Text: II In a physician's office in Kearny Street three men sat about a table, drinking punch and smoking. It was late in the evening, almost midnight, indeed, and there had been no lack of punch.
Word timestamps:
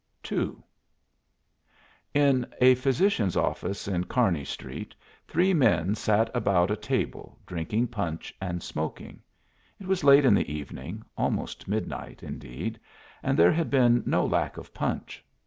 II 0.31 0.53
In 2.15 2.47
a 2.59 2.73
physician's 2.73 3.37
office 3.37 3.87
in 3.87 4.05
Kearny 4.05 4.43
Street 4.45 4.95
three 5.27 5.53
men 5.53 5.93
sat 5.93 6.31
about 6.33 6.71
a 6.71 6.75
table, 6.75 7.37
drinking 7.45 7.85
punch 7.89 8.33
and 8.41 8.63
smoking. 8.63 9.21
It 9.79 9.85
was 9.85 10.03
late 10.03 10.25
in 10.25 10.33
the 10.33 10.51
evening, 10.51 11.03
almost 11.15 11.67
midnight, 11.67 12.23
indeed, 12.23 12.79
and 13.21 13.37
there 13.37 13.51
had 13.51 13.69
been 13.69 14.01
no 14.07 14.25
lack 14.25 14.57
of 14.57 14.73
punch. 14.73 15.23